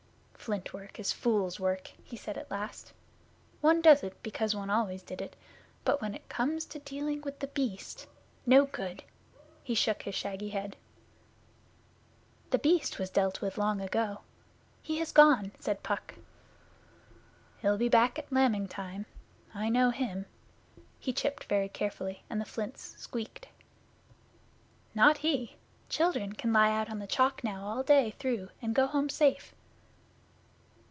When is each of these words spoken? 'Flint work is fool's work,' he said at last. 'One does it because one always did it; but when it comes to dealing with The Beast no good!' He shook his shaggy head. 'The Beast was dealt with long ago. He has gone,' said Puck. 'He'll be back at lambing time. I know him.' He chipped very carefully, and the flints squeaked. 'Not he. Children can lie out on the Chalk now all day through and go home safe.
'Flint 0.43 0.73
work 0.73 0.99
is 0.99 1.13
fool's 1.13 1.59
work,' 1.59 1.91
he 2.03 2.17
said 2.17 2.35
at 2.35 2.49
last. 2.49 2.93
'One 3.61 3.79
does 3.79 4.01
it 4.01 4.21
because 4.23 4.55
one 4.55 4.71
always 4.71 5.03
did 5.03 5.21
it; 5.21 5.35
but 5.85 6.01
when 6.01 6.15
it 6.15 6.27
comes 6.29 6.65
to 6.65 6.79
dealing 6.79 7.21
with 7.21 7.37
The 7.37 7.45
Beast 7.47 8.07
no 8.43 8.65
good!' 8.65 9.03
He 9.61 9.75
shook 9.75 10.01
his 10.01 10.15
shaggy 10.15 10.49
head. 10.49 10.75
'The 12.49 12.57
Beast 12.57 12.97
was 12.97 13.11
dealt 13.11 13.39
with 13.41 13.59
long 13.59 13.81
ago. 13.81 14.21
He 14.81 14.97
has 14.97 15.11
gone,' 15.11 15.51
said 15.59 15.83
Puck. 15.83 16.15
'He'll 17.61 17.77
be 17.77 17.87
back 17.87 18.17
at 18.17 18.31
lambing 18.33 18.67
time. 18.67 19.05
I 19.53 19.69
know 19.69 19.91
him.' 19.91 20.25
He 20.99 21.13
chipped 21.13 21.43
very 21.43 21.69
carefully, 21.69 22.23
and 22.31 22.41
the 22.41 22.45
flints 22.45 22.95
squeaked. 22.97 23.47
'Not 24.95 25.19
he. 25.19 25.57
Children 25.87 26.33
can 26.33 26.51
lie 26.51 26.71
out 26.71 26.89
on 26.89 26.97
the 26.97 27.05
Chalk 27.05 27.43
now 27.43 27.63
all 27.63 27.83
day 27.83 28.09
through 28.17 28.49
and 28.59 28.73
go 28.73 28.87
home 28.87 29.07
safe. 29.07 29.53